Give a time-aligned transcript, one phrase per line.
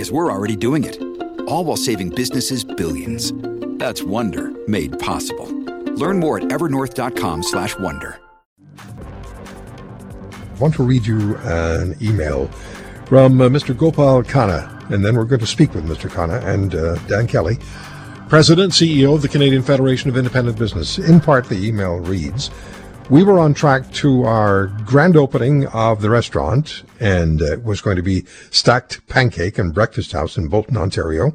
[0.00, 0.98] because we're already doing it.
[1.46, 3.34] All while saving businesses billions.
[3.76, 5.44] That's Wonder made possible.
[5.92, 8.18] Learn more at evernorth.com/wonder.
[8.78, 12.46] I want to read you an email
[13.04, 13.76] from uh, Mr.
[13.76, 16.08] Gopal Khanna, and then we're going to speak with Mr.
[16.08, 17.58] Khanna and uh, Dan Kelly,
[18.30, 20.98] President CEO of the Canadian Federation of Independent Business.
[20.98, 22.50] In part, the email reads
[23.10, 27.96] we were on track to our grand opening of the restaurant, and it was going
[27.96, 31.34] to be Stacked Pancake and Breakfast House in Bolton, Ontario.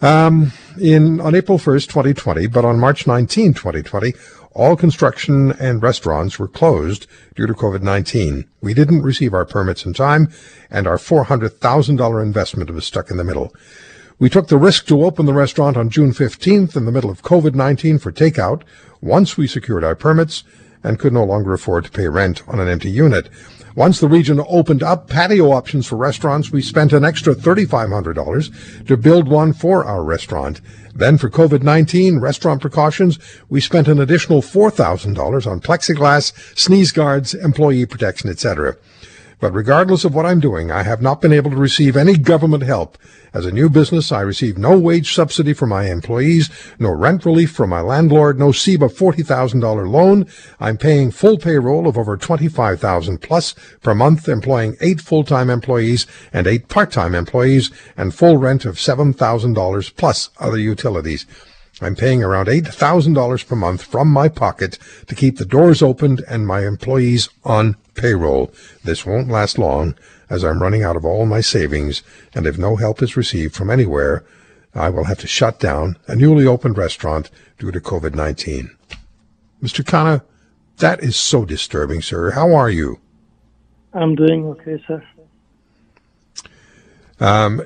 [0.00, 4.14] Um, in on April 1st, 2020, but on March 19, 2020,
[4.52, 8.46] all construction and restaurants were closed due to COVID-19.
[8.62, 10.32] We didn't receive our permits in time,
[10.70, 13.54] and our $400,000 investment was stuck in the middle.
[14.18, 17.22] We took the risk to open the restaurant on June 15th in the middle of
[17.22, 18.62] COVID-19 for takeout.
[19.02, 20.42] Once we secured our permits,
[20.82, 23.28] and could no longer afford to pay rent on an empty unit.
[23.76, 28.96] Once the region opened up patio options for restaurants, we spent an extra $3,500 to
[28.96, 30.60] build one for our restaurant.
[30.92, 37.86] Then for COVID-19 restaurant precautions, we spent an additional $4,000 on plexiglass, sneeze guards, employee
[37.86, 38.76] protection, etc.
[39.40, 42.62] But regardless of what I'm doing, I have not been able to receive any government
[42.62, 42.98] help.
[43.32, 47.50] As a new business, I receive no wage subsidy for my employees, no rent relief
[47.50, 50.26] from my landlord, no CEBA $40,000 loan.
[50.58, 56.46] I'm paying full payroll of over 25,000 plus per month, employing eight full-time employees and
[56.46, 61.24] eight part-time employees, and full rent of $7,000 plus other utilities.
[61.80, 66.46] I'm paying around $8,000 per month from my pocket to keep the doors opened and
[66.46, 68.52] my employees on payroll.
[68.82, 69.94] This won't last long
[70.28, 72.02] as I'm running out of all my savings,
[72.34, 74.24] and if no help is received from anywhere,
[74.74, 78.70] I will have to shut down a newly opened restaurant due to COVID-19.
[79.62, 79.84] Mr.
[79.84, 80.22] Khanna,
[80.78, 82.30] that is so disturbing, sir.
[82.30, 83.00] How are you?
[83.92, 85.04] I'm doing okay, sir.
[87.18, 87.60] Um,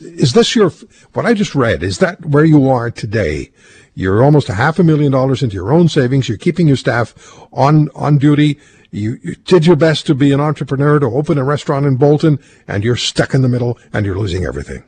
[0.00, 0.70] is this your,
[1.12, 3.50] what I just read, is that where you are today?
[3.98, 6.28] You're almost a half a million dollars into your own savings.
[6.28, 7.14] You're keeping your staff
[7.50, 8.58] on, on duty.
[8.90, 12.38] You, you, did your best to be an entrepreneur, to open a restaurant in Bolton,
[12.68, 14.84] and you're stuck in the middle and you're losing everything.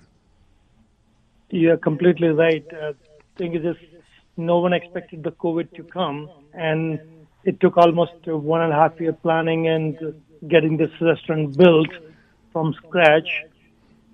[1.48, 2.66] You're completely right.
[2.70, 2.92] Uh,
[3.38, 3.80] thing is, just
[4.36, 7.00] no one expected the COVID to come, and
[7.44, 9.96] it took almost one and a half year planning and
[10.48, 11.88] getting this restaurant built
[12.52, 13.44] from scratch.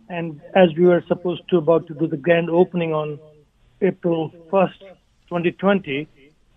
[0.09, 3.19] And as we were supposed to about to do the grand opening on
[3.85, 4.81] April 1st,
[5.29, 6.09] 2020,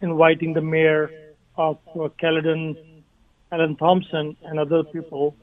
[0.01, 1.11] inviting the mayor
[1.57, 2.77] of uh, Caledon,
[3.51, 5.35] Allan Thompson, and other people.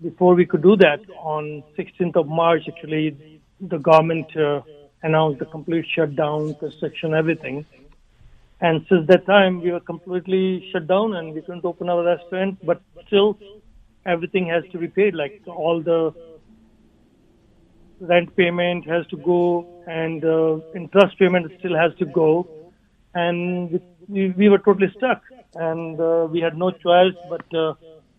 [0.00, 4.60] Before we could do that, on 16th of March, actually, the government uh,
[5.02, 7.64] announced the complete shutdown, construction, everything.
[8.60, 12.58] And since that time, we were completely shut down and we couldn't open our restaurant,
[12.64, 13.38] but still,
[14.04, 15.14] everything has to be paid.
[15.14, 16.14] Like all the
[18.00, 22.48] rent payment has to go and uh, interest payment still has to go.
[23.14, 25.22] And we, we were totally stuck
[25.54, 27.14] and uh, we had no choice.
[27.28, 27.74] But uh,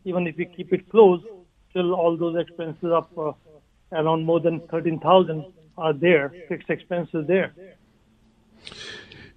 [0.05, 1.25] even if we keep it closed,
[1.69, 3.33] still all those expenses up uh,
[3.91, 5.45] around more than 13,000
[5.77, 7.53] are there, fixed expenses there.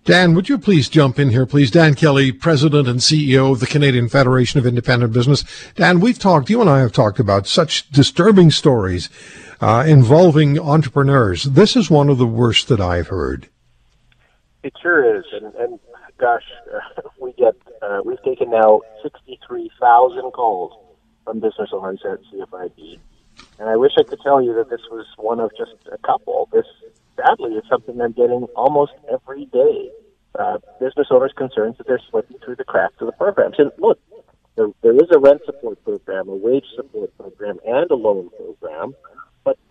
[0.04, 1.70] Dan, would you please jump in here, please?
[1.70, 5.44] Dan Kelly, President and CEO of the Canadian Federation of Independent Business.
[5.74, 9.10] Dan, we've talked, you and I have talked about such disturbing stories
[9.60, 11.44] uh, involving entrepreneurs.
[11.44, 13.48] This is one of the worst that I've heard.
[14.62, 15.80] It sure is, and, and
[16.18, 20.72] gosh, uh, we get uh, we've taken now sixty-three thousand calls
[21.24, 22.98] from business owners at CFIB,
[23.58, 26.48] and I wish I could tell you that this was one of just a couple.
[26.52, 26.66] This
[27.16, 29.90] sadly is something I'm getting almost every day.
[30.38, 33.56] Uh, business owners concerns that they're slipping through the cracks of the programs.
[33.58, 33.98] And look,
[34.56, 38.94] there, there is a rent support program, a wage support program, and a loan program.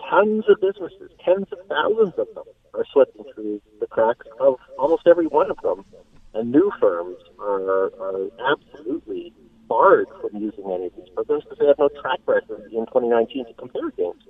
[0.09, 5.05] Tons of businesses, tens of thousands of them, are slipping through the cracks of almost
[5.05, 5.85] every one of them.
[6.33, 9.33] And new firms are, are absolutely
[9.67, 13.45] barred from using any of these programs because they have no track record in 2019
[13.45, 14.25] to compare against.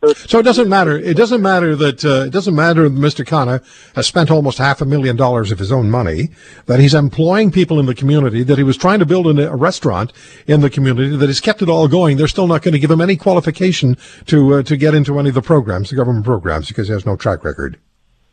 [0.00, 0.96] So, it doesn't matter.
[0.96, 3.24] It doesn't matter that uh, it doesn't matter that Mr.
[3.24, 3.64] Khanna
[3.96, 6.28] has spent almost half a million dollars of his own money,
[6.66, 10.12] that he's employing people in the community, that he was trying to build a restaurant
[10.46, 12.16] in the community, that he's kept it all going.
[12.16, 13.96] They're still not going to give him any qualification
[14.26, 17.04] to uh, to get into any of the programs, the government programs, because he has
[17.04, 17.76] no track record.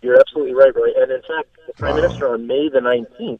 [0.03, 0.89] You're absolutely right, Roy.
[0.97, 2.01] And in fact, the Prime wow.
[2.01, 3.39] Minister on May the 19th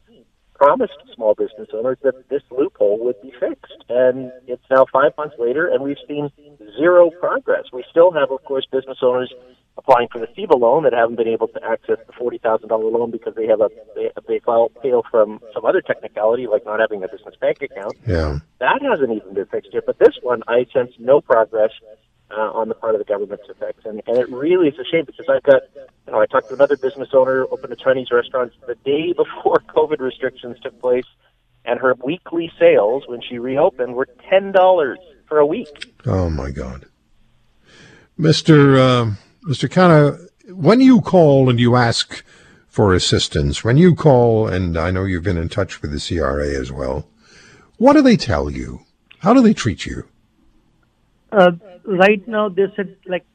[0.56, 3.84] promised small business owners that this loophole would be fixed.
[3.90, 6.32] And it's now five months later, and we've seen
[6.78, 7.66] zero progress.
[7.72, 9.34] We still have, of course, business owners
[9.78, 12.86] applying for the CEBA loan that haven't been able to access the forty thousand dollar
[12.86, 16.80] loan because they have a they, they file, fail from some other technicality like not
[16.80, 17.94] having a business bank account.
[18.08, 19.86] Yeah, that hasn't even been fixed yet.
[19.86, 21.72] But this one, I sense no progress
[22.32, 24.86] uh, on the part of the government to fix, and and it really is a
[24.86, 25.62] shame because I've got
[26.08, 29.60] you know I talked to another business owner opened a Chinese restaurant the day before
[29.70, 31.06] COVID restrictions took place,
[31.66, 35.94] and her weekly sales when she reopened were ten dollars for a week.
[36.06, 36.86] Oh my God,
[38.18, 38.78] Mister.
[38.78, 39.12] Uh
[39.46, 39.70] Mr.
[39.70, 42.26] Khanna, when you call and you ask
[42.68, 46.60] for assistance, when you call, and I know you've been in touch with the CRA
[46.60, 47.08] as well,
[47.78, 48.82] what do they tell you?
[49.20, 50.08] How do they treat you?
[51.32, 51.52] Uh,
[51.86, 53.26] right now, they said like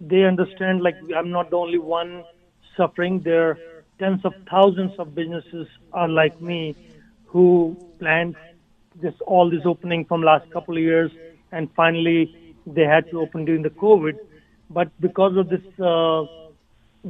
[0.00, 2.24] they understand like I'm not the only one
[2.76, 3.20] suffering.
[3.20, 3.58] There are
[3.98, 6.76] tens of thousands of businesses are like me
[7.26, 8.36] who planned
[9.00, 11.10] this all this opening from last couple of years,
[11.52, 14.18] and finally they had to open during the COVID
[14.70, 16.24] but because of this, uh,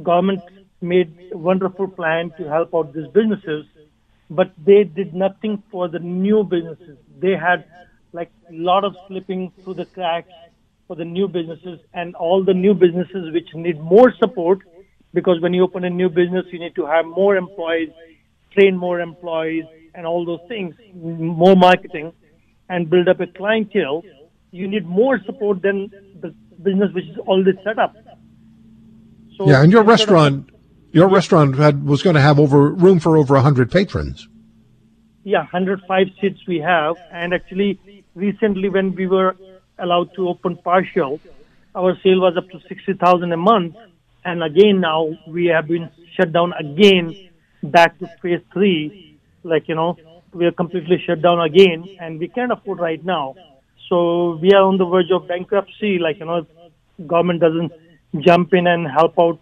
[0.03, 0.43] government
[0.81, 3.65] made a wonderful plan to help out these businesses,
[4.29, 6.97] but they did nothing for the new businesses.
[7.19, 7.65] They had
[8.11, 10.29] like a lot of slipping through the cracks
[10.87, 14.59] for the new businesses and all the new businesses which need more support
[15.15, 17.89] because when you open a new business, you need to have more employees,
[18.51, 19.63] train more employees,
[19.95, 22.11] and all those things, more marketing,
[22.69, 24.03] and build up a clientele.
[24.51, 25.89] You need more support than
[26.19, 27.95] the business which is already set up.
[29.37, 30.49] So yeah, and your restaurant,
[30.91, 31.15] your yeah.
[31.15, 34.27] restaurant had was going to have over room for over hundred patrons.
[35.23, 37.79] Yeah, 105 seats we have, and actually
[38.13, 39.35] recently when we were
[39.77, 41.19] allowed to open partial,
[41.75, 43.75] our sale was up to 60,000 a month,
[44.23, 47.29] and again now we have been shut down again
[47.63, 49.17] back to phase three.
[49.43, 49.97] Like you know,
[50.33, 53.35] we are completely shut down again, and we can't afford right now.
[53.89, 55.99] So we are on the verge of bankruptcy.
[55.99, 56.47] Like you know,
[57.05, 57.71] government doesn't
[58.19, 59.39] jump in and help out.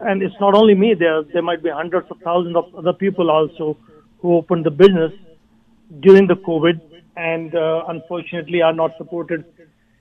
[0.00, 0.94] And it's not only me.
[0.94, 3.76] There there might be hundreds of thousands of other people also
[4.20, 5.12] who opened the business
[6.00, 6.80] during the COVID
[7.16, 9.44] and uh, unfortunately are not supported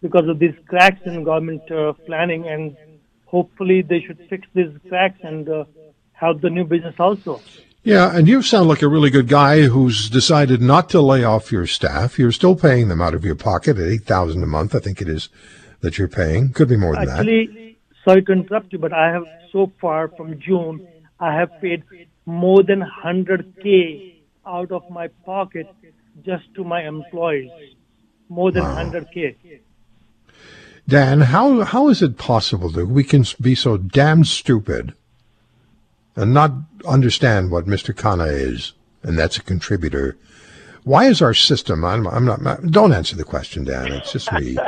[0.03, 2.47] because of these cracks in government uh, planning.
[2.47, 2.77] And
[3.25, 5.65] hopefully they should fix these cracks and uh,
[6.11, 7.41] help the new business also.
[7.83, 11.51] Yeah, and you sound like a really good guy who's decided not to lay off
[11.51, 12.17] your staff.
[12.17, 15.01] You're still paying them out of your pocket at eight thousand a month, I think
[15.01, 15.27] it is,
[15.81, 16.53] that you're paying.
[16.53, 17.51] Could be more than Actually, that.
[17.51, 20.87] Actually, sorry to interrupt you, but I have so far from June,
[21.19, 21.83] I have paid
[22.25, 25.67] more than hundred k out of my pocket
[26.29, 27.51] just to my employees.
[28.29, 29.09] More than hundred wow.
[29.13, 29.37] k.
[30.87, 34.93] Dan, how how is it possible that we can be so damn stupid
[36.15, 36.51] and not
[36.85, 37.93] understand what Mr.
[37.93, 40.17] Khanna is, and that's a contributor.
[40.83, 41.85] Why is our system?
[41.85, 42.39] I'm, I'm not.
[42.63, 43.93] Don't answer the question, Dan.
[43.93, 44.57] It's just me.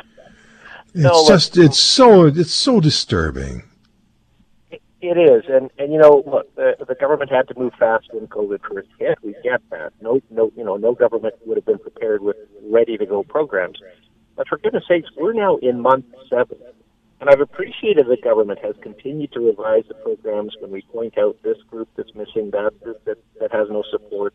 [0.97, 1.57] It's no, just.
[1.57, 2.27] It's so.
[2.27, 3.63] It's so disturbing.
[5.01, 8.27] It is, and and you know, look, the, the government had to move fast when
[8.27, 9.17] COVID first hit.
[9.21, 9.91] We get that.
[10.00, 13.77] No, no, you know, no government would have been prepared with ready to go programs.
[14.36, 16.58] But for goodness sakes, we're now in month seven
[17.20, 21.42] and I've appreciated the government has continued to revise the programs when we point out
[21.44, 24.34] this group that's missing, that group that, that has no support.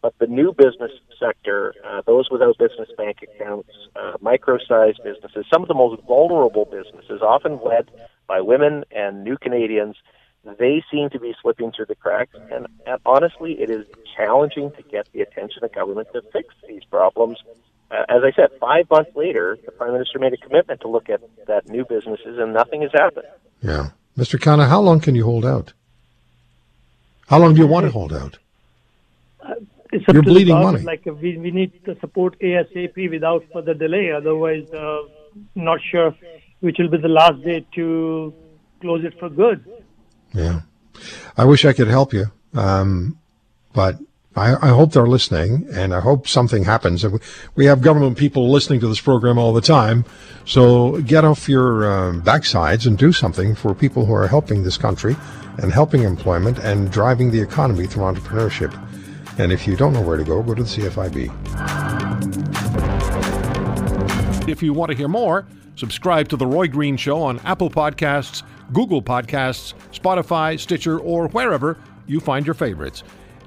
[0.00, 5.62] But the new business sector, uh, those without business bank accounts, uh, micro-sized businesses, some
[5.62, 7.90] of the most vulnerable businesses, often led
[8.26, 9.96] by women and new Canadians,
[10.58, 12.34] they seem to be slipping through the cracks.
[12.50, 13.84] And, and honestly, it is
[14.16, 17.36] challenging to get the attention of government to fix these problems
[17.90, 21.20] as I said, five months later, the prime minister made a commitment to look at
[21.46, 23.26] that new businesses, and nothing has happened.
[23.62, 24.38] Yeah, Mr.
[24.38, 25.72] Khanna, how long can you hold out?
[27.26, 28.38] How long do you want to hold out?
[29.40, 29.54] Uh,
[30.12, 30.82] You're bleeding money.
[30.82, 34.12] Like uh, we, we need to support ASAP without further delay.
[34.12, 35.02] Otherwise, uh,
[35.54, 36.14] not sure
[36.60, 38.34] which will be the last day to
[38.80, 39.64] close it for good.
[40.32, 40.60] Yeah,
[41.36, 43.18] I wish I could help you, um,
[43.72, 43.98] but
[44.36, 47.04] I, I, hope they're listening, and I hope something happens.
[47.56, 50.04] We have government people listening to this program all the time,
[50.44, 54.76] so get off your um, backsides and do something for people who are helping this
[54.76, 55.16] country
[55.58, 58.72] and helping employment and driving the economy through entrepreneurship.
[59.38, 61.28] And if you don't know where to go, go to the CFIB.
[64.48, 65.46] If you want to hear more,
[65.80, 71.78] Subscribe to The Roy Green Show on Apple Podcasts, Google Podcasts, Spotify, Stitcher, or wherever
[72.06, 73.02] you find your favorites.